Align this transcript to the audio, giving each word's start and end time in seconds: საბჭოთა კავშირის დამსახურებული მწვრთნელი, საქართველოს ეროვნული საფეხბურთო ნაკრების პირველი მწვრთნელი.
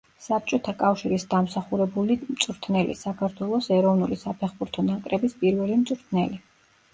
საბჭოთა 0.25 0.73
კავშირის 0.77 1.25
დამსახურებული 1.33 2.17
მწვრთნელი, 2.29 2.95
საქართველოს 3.03 3.69
ეროვნული 3.77 4.19
საფეხბურთო 4.23 4.87
ნაკრების 4.89 5.37
პირველი 5.45 5.79
მწვრთნელი. 5.85 6.43